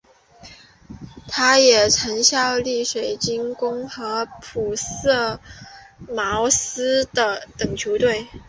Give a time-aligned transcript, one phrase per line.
[1.27, 5.39] 他也曾效力于水晶宫和朴茨
[6.11, 8.25] 茅斯等球队。